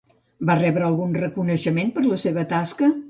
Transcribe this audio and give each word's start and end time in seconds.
Va 0.49 0.53
rebre 0.61 0.87
algun 0.87 1.13
reconeixement 1.23 1.93
per 1.99 2.07
la 2.07 2.19
seva 2.25 2.47
tasca? 2.55 2.91